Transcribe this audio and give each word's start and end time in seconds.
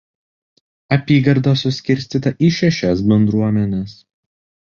Apygarda 0.95 1.53
suskirstyta 1.63 2.31
į 2.47 2.49
šešias 2.61 3.05
bendruomenes. 3.13 3.95